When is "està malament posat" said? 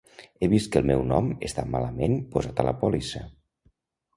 1.49-2.63